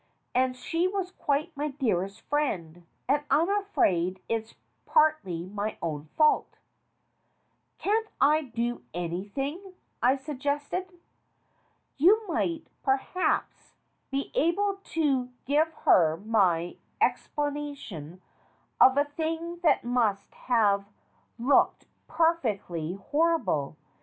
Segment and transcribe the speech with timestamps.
[0.33, 6.57] And she was quite my dearest friend, and I'm afraid it's partly my own fault."
[7.77, 10.91] "Can't I do anything?" I suggested.
[11.97, 13.75] "You might, perhaps,
[14.09, 18.21] be able to give her my ex planation
[18.79, 20.85] of a thing that must have
[21.37, 23.77] looked perfectly horrible.